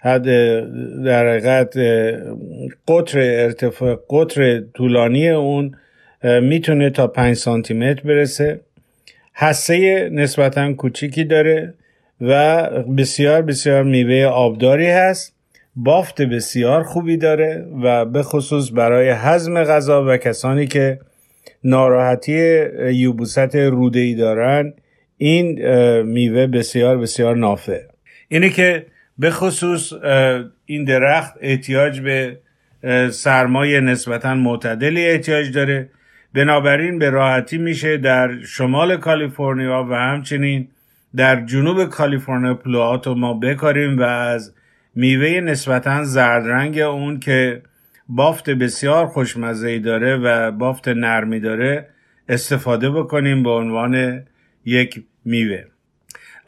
حد 0.00 0.24
در 1.04 1.28
حقیقت 1.28 1.78
قطر 2.88 3.18
ارتفاع 3.18 3.96
قطر 4.10 4.60
طولانی 4.60 5.28
اون 5.28 5.74
می‌تونه 6.42 6.90
تا 6.90 7.06
5 7.06 7.36
سانتی 7.36 7.74
متر 7.74 8.02
برسه. 8.02 8.60
حسه 9.34 10.08
نسبتا 10.12 10.72
کوچیکی 10.72 11.24
داره 11.24 11.74
و 12.20 12.62
بسیار 12.98 13.42
بسیار 13.42 13.82
میوه 13.82 14.24
آبداری 14.24 14.86
هست. 14.86 15.37
بافت 15.80 16.22
بسیار 16.22 16.82
خوبی 16.82 17.16
داره 17.16 17.66
و 17.82 18.04
به 18.04 18.22
خصوص 18.22 18.70
برای 18.72 19.08
هضم 19.08 19.64
غذا 19.64 20.04
و 20.04 20.16
کسانی 20.16 20.66
که 20.66 21.00
ناراحتی 21.64 22.62
یوبوست 22.92 23.56
روده 23.56 24.00
ای 24.00 24.14
دارن 24.14 24.72
این 25.16 25.62
میوه 26.02 26.46
بسیار 26.46 26.98
بسیار 26.98 27.36
نافع. 27.36 27.80
اینه 28.28 28.50
که 28.50 28.86
به 29.18 29.30
خصوص 29.30 29.92
این 30.66 30.84
درخت 30.84 31.34
احتیاج 31.40 32.00
به 32.00 32.38
سرمایه 33.10 33.80
نسبتا 33.80 34.34
معتدلی 34.34 35.06
احتیاج 35.06 35.52
داره. 35.52 35.88
بنابراین 36.34 36.98
به 36.98 37.10
راحتی 37.10 37.58
میشه 37.58 37.96
در 37.96 38.40
شمال 38.40 38.96
کالیفرنیا 38.96 39.86
و 39.90 39.94
همچنین 39.94 40.68
در 41.16 41.44
جنوب 41.44 41.84
کالیفرنیا 41.84 42.54
پلوات 42.54 43.08
ما 43.08 43.34
بکاریم 43.34 43.98
و 43.98 44.02
از 44.02 44.54
میوه 45.00 45.40
نسبتا 45.40 46.04
زرد 46.04 46.46
رنگ 46.46 46.78
اون 46.78 47.20
که 47.20 47.62
بافت 48.08 48.50
بسیار 48.50 49.06
خوشمزه 49.06 49.78
داره 49.78 50.16
و 50.16 50.50
بافت 50.50 50.88
نرمی 50.88 51.40
داره 51.40 51.88
استفاده 52.28 52.90
بکنیم 52.90 53.42
به 53.42 53.50
عنوان 53.50 54.22
یک 54.64 55.04
میوه. 55.24 55.64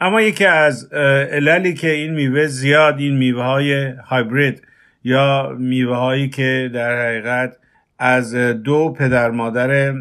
اما 0.01 0.21
یکی 0.21 0.45
از 0.45 0.93
عللی 1.31 1.73
که 1.73 1.89
این 1.91 2.13
میوه 2.13 2.47
زیاد 2.47 2.99
این 2.99 3.17
میوه 3.17 3.43
های 3.43 3.89
هایبرید 3.89 4.61
یا 5.03 5.55
میوه 5.59 5.95
هایی 5.95 6.29
که 6.29 6.71
در 6.73 7.05
حقیقت 7.05 7.57
از 7.99 8.35
دو 8.35 8.95
پدر 8.99 9.31
مادر 9.31 9.93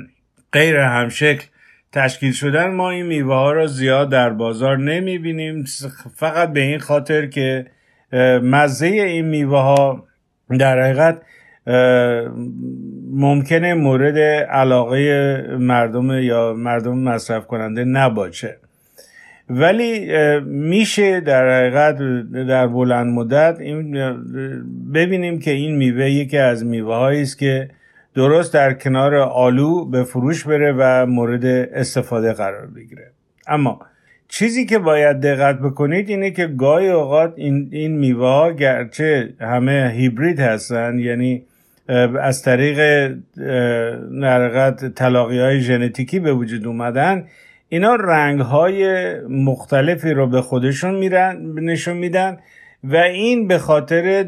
غیر 0.53 0.77
همشکل 0.77 1.45
تشکیل 1.93 2.33
شدن 2.33 2.71
ما 2.71 2.91
این 2.91 3.07
میوه 3.07 3.35
ها 3.35 3.53
را 3.53 3.67
زیاد 3.67 4.11
در 4.11 4.31
بازار 4.31 4.79
نمی 4.79 5.19
بینیم 5.19 5.65
فقط 6.17 6.53
به 6.53 6.61
این 6.61 6.79
خاطر 6.79 7.27
که 7.27 7.67
مزه 8.43 8.87
این 8.87 9.25
میوه 9.25 9.59
ها 9.59 10.05
در 10.59 10.83
حقیقت 10.83 11.23
ممکنه 13.13 13.75
مورد 13.75 14.19
علاقه 14.49 15.43
مردم 15.59 16.11
یا 16.11 16.55
مردم 16.55 16.99
مصرف 16.99 17.47
کننده 17.47 17.85
نباشه. 17.85 18.57
ولی 19.51 20.09
میشه 20.41 21.21
در 21.21 21.59
حقیقت 21.59 21.99
در 22.49 22.67
بلند 22.67 23.07
مدت 23.07 23.57
این 23.61 23.93
ببینیم 24.95 25.39
که 25.39 25.51
این 25.51 25.77
میوه 25.77 26.11
یکی 26.11 26.39
از 26.39 26.65
میوه 26.65 26.95
است 26.95 27.39
که 27.39 27.71
درست 28.15 28.55
در 28.55 28.73
کنار 28.73 29.15
آلو 29.15 29.85
به 29.85 30.05
فروش 30.05 30.45
بره 30.45 30.75
و 30.79 31.07
مورد 31.07 31.45
استفاده 31.45 32.33
قرار 32.33 32.67
بگیره. 32.67 33.11
اما 33.47 33.81
چیزی 34.31 34.67
که 34.67 34.79
باید 34.79 35.21
دقت 35.21 35.59
بکنید 35.59 36.09
اینه 36.09 36.31
که 36.31 36.47
گاهی 36.47 36.89
اوقات 36.89 37.33
این, 37.37 37.69
این 37.73 37.99
میوه 37.99 38.27
ها 38.27 38.53
گرچه 38.53 39.35
همه 39.41 39.93
هیبرید 39.95 40.41
هستن 40.41 40.99
یعنی 40.99 41.43
از 42.21 42.43
طریق 42.43 42.79
نرقت 44.11 44.95
تلاقی 44.95 45.39
های 45.39 45.61
ژنتیکی 45.61 46.19
به 46.19 46.33
وجود 46.33 46.67
اومدن 46.67 47.27
اینا 47.69 47.95
رنگ 47.95 48.41
های 48.41 49.15
مختلفی 49.21 50.11
رو 50.11 50.27
به 50.27 50.43
خودشون 50.43 50.95
میرن 50.95 51.53
نشون 51.55 51.97
میدن 51.97 52.39
و 52.85 52.97
این 52.97 53.49
به 53.49 53.59
خاطر 53.59 54.27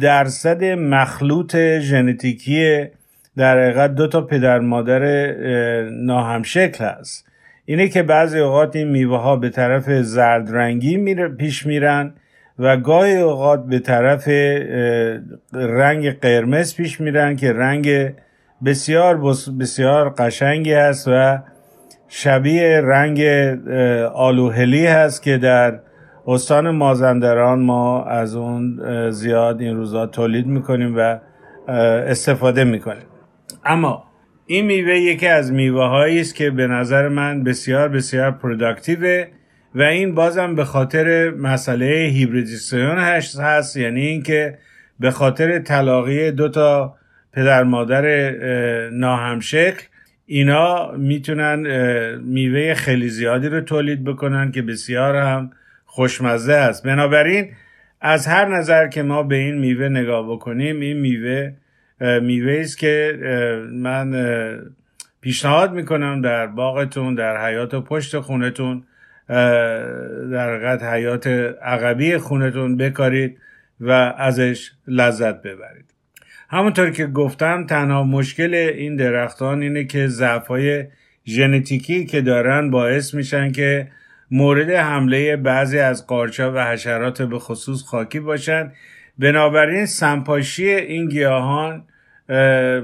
درصد 0.00 0.64
مخلوط 0.64 1.56
ژنتیکی 1.78 2.84
در 3.36 3.62
حقیقت 3.62 3.94
دو 3.94 4.06
تا 4.06 4.20
پدر 4.20 4.58
مادر 4.58 5.32
ناهمشکل 5.90 6.84
هست. 6.84 7.33
اینه 7.66 7.88
که 7.88 8.02
بعضی 8.02 8.38
اوقات 8.38 8.76
این 8.76 8.88
میوه 8.88 9.18
ها 9.18 9.36
به 9.36 9.48
طرف 9.48 9.90
زرد 9.90 10.56
رنگی 10.56 11.14
پیش 11.38 11.66
میرن 11.66 12.14
و 12.58 12.76
گاهی 12.76 13.16
اوقات 13.16 13.66
به 13.66 13.78
طرف 13.78 14.28
رنگ 15.52 16.20
قرمز 16.20 16.76
پیش 16.76 17.00
میرن 17.00 17.36
که 17.36 17.52
رنگ 17.52 18.14
بسیار 18.64 19.20
بسیار 19.60 20.14
قشنگی 20.18 20.72
هست 20.72 21.08
و 21.08 21.38
شبیه 22.08 22.80
رنگ 22.80 23.20
آلوهلی 24.14 24.86
هست 24.86 25.22
که 25.22 25.38
در 25.38 25.80
استان 26.26 26.70
مازندران 26.70 27.60
ما 27.60 28.04
از 28.04 28.36
اون 28.36 28.80
زیاد 29.10 29.60
این 29.60 29.76
روزا 29.76 30.06
تولید 30.06 30.46
می‌کنیم 30.46 30.94
و 30.96 31.18
استفاده 31.68 32.64
می‌کنیم. 32.64 33.06
اما 33.64 34.04
این 34.46 34.66
میوه 34.66 34.94
یکی 34.94 35.26
از 35.26 35.52
میوه 35.52 35.82
است 35.82 36.34
که 36.34 36.50
به 36.50 36.66
نظر 36.66 37.08
من 37.08 37.44
بسیار 37.44 37.88
بسیار 37.88 38.30
پروداکتیوه 38.30 39.26
و 39.74 39.82
این 39.82 40.14
بازم 40.14 40.54
به 40.54 40.64
خاطر 40.64 41.30
مسئله 41.30 41.86
هیبریدیسیون 41.86 42.98
هست 42.98 43.76
یعنی 43.76 44.06
اینکه 44.06 44.58
به 45.00 45.10
خاطر 45.10 45.58
طلاقی 45.58 46.30
دو 46.30 46.48
تا 46.48 46.96
پدر 47.32 47.62
مادر 47.62 48.30
ناهمشکل 48.90 49.82
اینا 50.26 50.92
می‌تونن 50.92 51.66
میوه 52.16 52.74
خیلی 52.74 53.08
زیادی 53.08 53.48
رو 53.48 53.60
تولید 53.60 54.04
بکنن 54.04 54.50
که 54.50 54.62
بسیار 54.62 55.16
هم 55.16 55.50
خوشمزه 55.84 56.52
است. 56.52 56.86
بنابراین 56.86 57.52
از 58.00 58.26
هر 58.26 58.56
نظر 58.56 58.88
که 58.88 59.02
ما 59.02 59.22
به 59.22 59.36
این 59.36 59.58
میوه 59.58 59.88
نگاه 59.88 60.32
بکنیم 60.32 60.80
این 60.80 61.00
میوه 61.00 61.52
است 62.04 62.78
که 62.78 63.18
من 63.72 64.14
پیشنهاد 65.20 65.72
می‌کنم 65.72 66.20
در 66.20 66.46
باغتون 66.46 67.14
در 67.14 67.46
حیات 67.46 67.74
و 67.74 67.80
پشت 67.80 68.18
خونتون 68.18 68.84
در 70.32 70.58
قد 70.58 70.82
حیات 70.82 71.26
عقبی 71.62 72.16
خونتون 72.16 72.76
بکارید 72.76 73.38
و 73.80 73.90
ازش 74.18 74.70
لذت 74.88 75.42
ببرید. 75.42 75.84
همونطور 76.50 76.90
که 76.90 77.06
گفتم 77.06 77.66
تنها 77.66 78.02
مشکل 78.02 78.54
این 78.54 78.96
درختان 78.96 79.62
اینه 79.62 79.84
که 79.84 80.06
ضعف 80.06 80.46
های 80.46 80.84
ژنتیکی 81.26 82.06
که 82.06 82.20
دارن 82.20 82.70
باعث 82.70 83.14
میشن 83.14 83.52
که 83.52 83.88
مورد 84.30 84.70
حمله 84.70 85.36
بعضی 85.36 85.78
از 85.78 86.06
قارچا 86.06 86.52
و 86.52 86.64
حشرات 86.64 87.22
به 87.22 87.38
خصوص 87.38 87.82
خاکی 87.82 88.20
باشن. 88.20 88.72
بنابراین 89.18 89.86
سمپاشی 89.86 90.68
این 90.68 91.08
گیاهان 91.08 91.84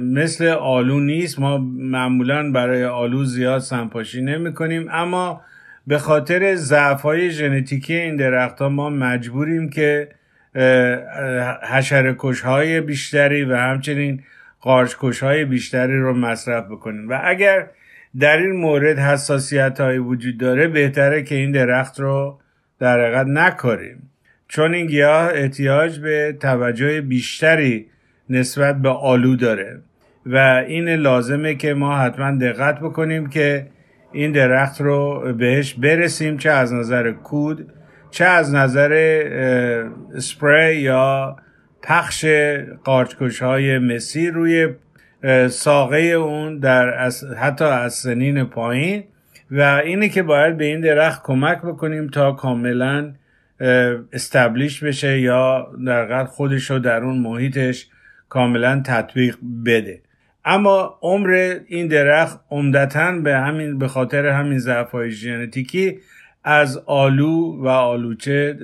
مثل 0.00 0.46
آلو 0.46 1.00
نیست. 1.00 1.38
ما 1.38 1.58
معمولا 1.58 2.52
برای 2.52 2.84
آلو 2.84 3.24
زیاد 3.24 3.60
سمپاشی 3.60 4.22
نمی 4.22 4.54
کنیم. 4.54 4.88
اما 4.90 5.42
به 5.86 5.98
خاطر 5.98 6.54
ضعف 6.54 7.02
های 7.02 7.30
ژنتیکی 7.30 7.94
این 7.94 8.16
درخت 8.16 8.58
ها 8.58 8.68
ما 8.68 8.90
مجبوریم 8.90 9.70
که 9.70 10.08
حشرکش 11.62 12.40
های 12.40 12.80
بیشتری 12.80 13.44
و 13.44 13.56
همچنین 13.56 14.22
قارچکش 14.60 15.22
های 15.22 15.44
بیشتری 15.44 15.98
رو 15.98 16.14
مصرف 16.14 16.64
بکنیم. 16.64 17.08
و 17.08 17.20
اگر 17.24 17.66
در 18.18 18.36
این 18.36 18.52
مورد 18.52 18.98
حساسیت 18.98 19.80
های 19.80 19.98
وجود 19.98 20.38
داره 20.38 20.68
بهتره 20.68 21.22
که 21.22 21.34
این 21.34 21.52
درخت 21.52 22.00
رو 22.00 22.40
در 22.78 23.00
حقیقت 23.00 23.26
نکاریم. 23.26 24.10
چون 24.48 24.74
این 24.74 24.86
گیاه 24.86 25.30
احتیاج 25.34 25.98
به 25.98 26.36
توجه 26.40 27.00
بیشتری 27.00 27.86
نسبت 28.30 28.82
به 28.82 28.88
آلو 28.88 29.36
داره. 29.36 29.80
و 30.26 30.64
این 30.66 30.88
لازمه 30.88 31.54
که 31.54 31.74
ما 31.74 31.98
حتما 31.98 32.38
دقت 32.38 32.80
بکنیم 32.80 33.28
که 33.28 33.66
این 34.12 34.32
درخت 34.32 34.80
رو 34.80 35.32
بهش 35.38 35.74
برسیم 35.74 36.36
چه 36.36 36.50
از 36.50 36.72
نظر 36.72 37.10
کود 37.10 37.72
چه 38.10 38.24
از 38.24 38.54
نظر 38.54 39.22
سپری 40.18 40.76
یا 40.76 41.36
پخش 41.82 42.24
قارچکش 42.84 43.42
های 43.42 43.78
مسی 43.78 44.30
روی 44.30 44.68
ساقه 45.48 45.98
اون 45.98 46.58
در 46.58 47.10
حتی 47.38 47.64
از 47.64 47.94
سنین 47.94 48.44
پایین. 48.44 49.04
و 49.50 49.60
اینه 49.84 50.08
که 50.08 50.22
باید 50.22 50.56
به 50.56 50.64
این 50.64 50.80
درخت 50.80 51.22
کمک 51.22 51.58
بکنیم 51.62 52.08
تا 52.08 52.32
کاملا 52.32 53.12
استبلیش 54.12 54.84
بشه 54.84 55.20
یا 55.20 55.68
در 55.86 56.24
خودش 56.24 56.70
رو 56.70 56.78
در 56.78 57.04
اون 57.04 57.18
محیطش 57.18 57.88
کاملا 58.30 58.82
تطبیق 58.86 59.36
بده. 59.66 60.02
اما 60.44 60.98
عمر 61.02 61.58
این 61.66 61.88
درخت 61.88 62.40
عمدتا 62.50 63.12
به 63.12 63.36
همین 63.36 63.78
به 63.78 63.88
خاطر 63.88 64.26
همین 64.26 64.58
ضعف 64.58 64.90
های 64.90 65.10
ژنتیکی 65.10 65.98
از 66.44 66.78
آلو 66.86 67.64
و 67.64 67.68
آلوچه 67.68 68.58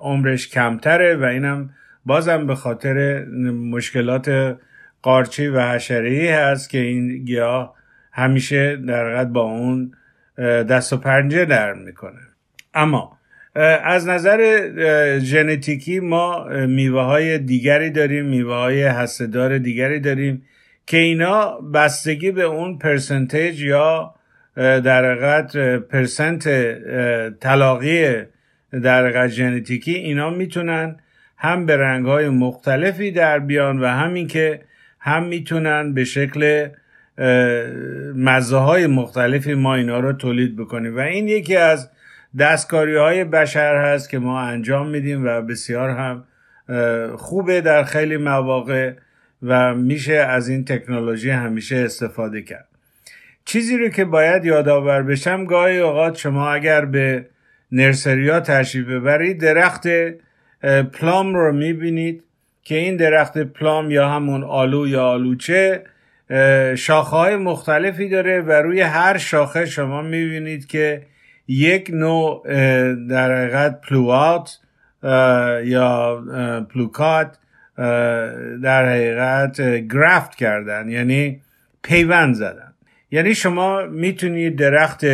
عمرش 0.00 0.48
کمتره 0.48 1.16
و 1.16 1.24
اینم 1.24 1.70
بازم 2.06 2.46
به 2.46 2.54
خاطر 2.54 3.24
مشکلات 3.52 4.56
قارچی 5.02 5.46
و 5.46 5.60
حشره 5.60 6.34
هست 6.34 6.70
که 6.70 6.78
این 6.78 7.24
گیاه 7.24 7.74
همیشه 8.12 8.76
در 8.76 9.24
با 9.24 9.42
اون 9.42 9.92
دست 10.38 10.92
و 10.92 10.96
پنجه 10.96 11.44
در 11.44 11.74
می‌کنه. 11.74 12.20
اما 12.74 13.17
از 13.84 14.08
نظر 14.08 14.70
ژنتیکی 15.18 16.00
ما 16.00 16.48
میوه 16.66 17.02
های 17.02 17.38
دیگری 17.38 17.90
داریم 17.90 18.24
میوه 18.24 18.54
های 18.54 18.82
هستهدار 18.82 19.58
دیگری 19.58 20.00
داریم 20.00 20.42
که 20.86 20.96
اینا 20.96 21.60
بستگی 21.60 22.30
به 22.30 22.42
اون 22.42 22.78
پرسنتیج 22.78 23.62
یا 23.62 24.14
در 24.56 25.04
حقیقت 25.04 25.56
پرسنت 25.78 26.48
طلاقی 27.40 28.22
در 28.82 29.04
حقیقت 29.04 29.28
ژنتیکی 29.28 29.94
اینا 29.94 30.30
می‌تونن 30.30 30.96
هم 31.36 31.66
به 31.66 31.76
رنگ 31.76 32.06
های 32.06 32.28
مختلفی 32.28 33.10
در 33.10 33.38
بیان 33.38 33.80
و 33.80 33.86
همین 33.86 34.28
که 34.28 34.60
هم 35.00 35.24
می‌تونن 35.24 35.94
به 35.94 36.04
شکل 36.04 36.68
مزه 38.14 38.56
های 38.56 38.86
مختلفی 38.86 39.54
ما 39.54 39.74
اینا 39.74 40.00
رو 40.00 40.12
تولید 40.12 40.56
بکنیم. 40.56 40.96
و 40.96 41.00
این 41.00 41.28
یکی 41.28 41.56
از 41.56 41.90
دستکاری 42.38 42.96
های 42.96 43.24
بشر 43.24 43.76
هست 43.76 44.10
که 44.10 44.18
ما 44.18 44.40
انجام 44.40 44.88
میدیم 44.88 45.24
و 45.26 45.42
بسیار 45.42 45.90
هم 45.90 46.24
خوبه 47.16 47.60
در 47.60 47.84
خیلی 47.84 48.16
مواقع 48.16 48.92
و 49.42 49.74
میشه 49.74 50.14
از 50.14 50.48
این 50.48 50.64
تکنولوژی 50.64 51.30
همیشه 51.30 51.76
استفاده 51.76 52.42
کرد. 52.42 52.68
چیزی 53.44 53.78
رو 53.78 53.88
که 53.88 54.04
باید 54.04 54.44
یادآور 54.44 55.02
بشم 55.02 55.44
گاهی 55.44 55.78
اوقات 55.78 56.16
شما 56.18 56.50
اگر 56.50 56.84
به 56.84 57.26
نرسریا 57.72 58.40
تشریف 58.40 58.86
ببرید 58.86 59.40
درخت 59.40 59.86
پلام 60.92 61.34
رو 61.34 61.52
می‌بینید 61.52 62.24
که 62.62 62.74
این 62.74 62.96
درخت 62.96 63.38
پلام 63.38 63.90
یا 63.90 64.08
همون 64.08 64.44
آلو 64.44 64.88
یا 64.88 65.04
آلوچه 65.04 65.84
شاخه 66.76 67.16
های 67.16 67.36
مختلفی 67.36 68.08
داره 68.08 68.40
و 68.40 68.52
روی 68.52 68.80
هر 68.80 69.18
شاخه 69.18 69.66
شما 69.66 70.02
می‌بینید 70.02 70.66
که 70.66 71.02
یک 71.48 71.90
نوع 71.92 72.42
در 73.08 73.36
حقیقت 73.36 73.80
پلوات 73.80 74.58
یا 75.64 76.22
پلوکات 76.70 77.38
در 78.62 78.88
حقیقت 78.88 79.60
گرافت 79.78 80.34
کردن 80.34 80.88
یعنی 80.88 81.40
پیوند 81.82 82.34
زدن. 82.34 82.72
یعنی 83.10 83.34
شما 83.34 83.86
می‌تونید 83.86 84.56
درخت 84.56 85.04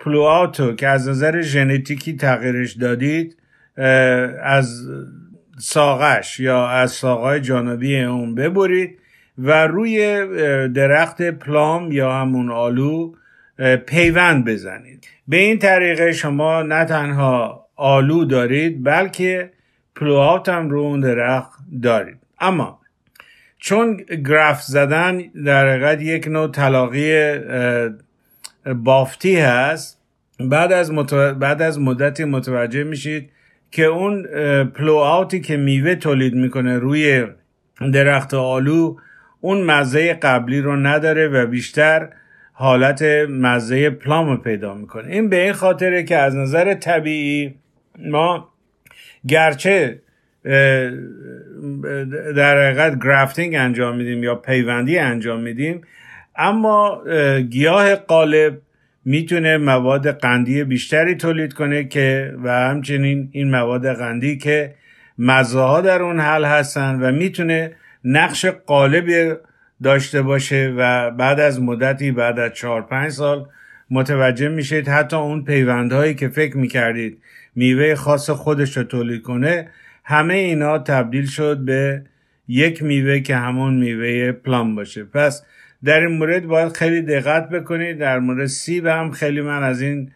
پلواتو 0.00 0.74
که 0.74 0.88
از 0.88 1.08
نظر 1.08 1.42
ژنتیکی 1.42 2.16
تغییرش 2.16 2.72
دادید 2.72 3.36
از 4.42 4.88
ساقش 5.58 6.40
یا 6.40 6.68
از 6.68 6.90
ساقای 6.90 7.40
جانبی 7.40 8.00
اون 8.00 8.34
ببرید 8.34 8.98
و 9.38 9.66
روی 9.66 10.26
درخت 10.68 11.22
پلام 11.22 11.92
یا 11.92 12.12
همون 12.12 12.50
آلو 12.50 13.12
پیوند 13.86 14.44
بزنید. 14.44 15.08
به 15.28 15.36
این 15.36 15.58
طریقه 15.58 16.12
شما 16.12 16.62
نه 16.62 16.84
تنها 16.84 17.66
آلو 17.76 18.24
دارید 18.24 18.84
بلکه 18.84 19.50
پلوات 19.96 20.48
هم 20.48 20.70
رو 20.70 20.80
اون 20.80 21.00
درخت 21.00 21.58
دارید. 21.82 22.16
اما 22.40 22.80
چون 23.58 23.96
گراف 23.96 24.62
زدن 24.62 25.18
در 25.18 25.68
حقیقت 25.68 26.02
یک 26.02 26.28
نوع 26.28 26.50
طلاقی 26.50 27.34
بافتی 28.74 29.36
هست 29.36 30.00
بعد 30.40 30.72
از, 30.72 30.92
بعد 31.38 31.62
از 31.62 31.80
مدتی 31.80 32.24
متوجه 32.24 32.84
میشید 32.84 33.30
که 33.70 33.84
اون 33.84 34.22
پلو 34.64 35.24
که 35.24 35.56
میوه 35.56 35.94
تولید 35.94 36.34
می‌کنه 36.34 36.78
روی 36.78 37.26
درخت 37.92 38.34
آلو 38.34 38.96
اون 39.40 39.62
مزه 39.62 40.14
قبلی 40.14 40.60
رو 40.60 40.76
نداره 40.76 41.28
و 41.28 41.46
بیشتر 41.46 42.08
حالت 42.56 43.02
مزه 43.28 43.90
پلام 43.90 44.30
رو 44.30 44.36
پیدا 44.36 44.74
می‌کنه. 44.74 45.12
این 45.12 45.28
به 45.28 45.42
این 45.42 45.52
خاطره 45.52 46.02
که 46.02 46.16
از 46.16 46.36
نظر 46.36 46.74
طبیعی 46.74 47.54
ما 47.98 48.48
گرچه 49.28 50.00
در 52.36 52.66
حقیقت 52.66 52.98
گرافتینگ 53.04 53.54
انجام 53.54 53.96
میدیم 53.96 54.22
یا 54.22 54.34
پیوندی 54.34 54.98
انجام 54.98 55.40
میدیم 55.40 55.80
اما 56.36 57.02
گیاه 57.50 57.94
قالب 57.94 58.58
می‌تونه 59.04 59.56
مواد 59.56 60.10
قندی 60.20 60.64
بیشتری 60.64 61.14
تولید 61.14 61.52
کنه 61.52 61.84
که 61.84 62.34
و 62.44 62.50
همچنین 62.50 63.28
این 63.32 63.50
مواد 63.50 63.92
قندی 63.92 64.38
که 64.38 64.74
مزه 65.18 65.60
ها 65.60 65.80
در 65.80 66.02
اون 66.02 66.20
حل 66.20 66.44
هستن 66.44 67.00
و 67.00 67.12
می‌تونه 67.12 67.72
نقش 68.04 68.46
قالب 68.46 69.38
داشته 69.84 70.22
باشه 70.22 70.74
و 70.76 71.10
بعد 71.10 71.40
از 71.40 71.62
مدتی 71.62 72.12
بعد 72.12 72.38
از 72.38 72.52
چهار 72.52 72.82
پنج 72.82 73.10
سال 73.10 73.48
متوجه 73.90 74.48
میشید 74.48 74.88
حتی 74.88 75.16
اون 75.16 75.44
پیوندهایی 75.44 76.14
که 76.14 76.28
فکر 76.28 76.56
می‌کردید 76.56 77.18
میوه 77.54 77.94
خاص 77.94 78.30
خودش 78.30 78.76
رو 78.76 78.84
تولید 78.84 79.22
کنه 79.22 79.68
همه 80.04 80.34
اینا 80.34 80.78
تبدیل 80.78 81.26
شد 81.26 81.58
به 81.58 82.02
یک 82.48 82.82
میوه 82.82 83.20
که 83.20 83.36
همون 83.36 83.74
میوه 83.74 84.32
پلام 84.32 84.74
باشه. 84.74 85.04
پس 85.04 85.44
در 85.84 86.00
این 86.00 86.18
مورد 86.18 86.46
باید 86.46 86.76
خیلی 86.76 87.02
دقت 87.02 87.48
بکنید. 87.48 87.98
در 87.98 88.18
مورد 88.18 88.46
سیب 88.46 88.86
هم 88.86 89.10
خیلی 89.10 89.40
من 89.40 89.62
از 89.62 89.80
این 89.80 90.10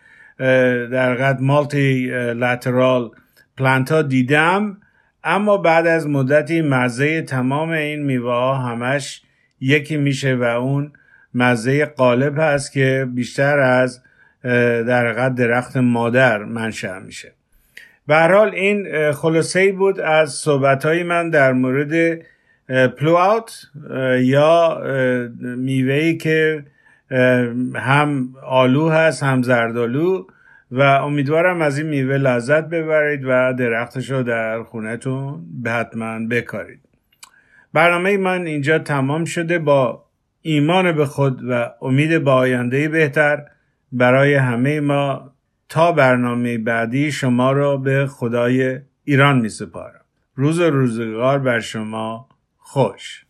در 0.90 1.14
قد 1.14 1.40
مالتی 1.40 2.06
لاترال 2.34 3.10
پلانت 3.56 3.92
ها 3.92 4.02
دیدم. 4.02 4.76
اما 5.24 5.56
بعد 5.56 5.86
از 5.86 6.06
مدتی 6.06 6.62
مزه 6.62 7.22
تمام 7.22 7.70
این 7.70 8.02
میوه 8.02 8.32
ها 8.32 8.54
همش 8.54 9.22
یکی 9.60 9.96
میشه 9.96 10.34
و 10.34 10.42
اون 10.42 10.92
مزه 11.34 11.84
قالب 11.84 12.38
هست 12.38 12.72
که 12.72 13.08
بیشتر 13.14 13.58
از 13.58 14.02
در 14.88 15.06
حقیقت 15.06 15.34
درخت 15.34 15.76
مادر 15.76 16.44
منشأ 16.44 16.98
میشه. 16.98 17.32
به 18.06 18.16
حال 18.16 18.48
این 18.48 19.12
خلاصه 19.12 19.72
بود 19.72 20.00
از 20.00 20.32
صحبت 20.32 20.86
های 20.86 21.02
من 21.02 21.30
در 21.30 21.52
مورد 21.52 22.20
پلوات 22.98 23.62
یا 24.20 24.82
میوهی 25.40 26.16
که 26.16 26.64
هم 27.74 28.34
آلو 28.42 28.88
هست 28.88 29.22
هم 29.22 29.42
زردالو 29.42 30.26
و 30.70 30.80
امیدوارم 30.82 31.62
از 31.62 31.78
این 31.78 31.86
میوه 31.86 32.16
لذت 32.16 32.68
ببرید 32.68 33.24
و 33.24 33.52
درختش 33.52 34.10
رو 34.10 34.22
در 34.22 34.62
خونهتون 34.62 35.46
حتما 35.66 36.26
بکارید. 36.30 36.87
برنامه 37.72 38.16
من 38.16 38.46
اینجا 38.46 38.78
تمام 38.78 39.24
شده. 39.24 39.58
با 39.58 40.04
ایمان 40.42 40.92
به 40.92 41.06
خود 41.06 41.40
و 41.48 41.70
امید 41.82 42.24
به 42.24 42.30
آینده 42.30 42.88
بهتر. 42.88 43.44
برای 43.92 44.34
همه 44.34 44.80
ما 44.80 45.32
تا 45.68 45.92
برنامه 45.92 46.58
بعدی 46.58 47.12
شما 47.12 47.52
را 47.52 47.76
به 47.76 48.06
خدای 48.06 48.80
ایران 49.04 49.38
می 49.38 49.48
سپارم 49.48 50.04
روز 50.34 50.60
روزگار 50.60 51.38
بر 51.38 51.60
شما 51.60 52.28
خوش. 52.56 53.27